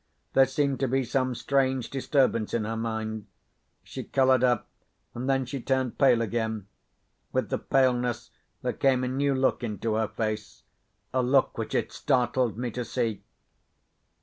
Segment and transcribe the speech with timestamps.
[0.33, 3.27] There seemed to be some strange disturbance in her mind.
[3.83, 4.67] She coloured up,
[5.13, 6.65] and then she turned pale again.
[7.31, 8.31] With the paleness,
[8.63, 13.21] there came a new look into her face—a look which it startled me to see.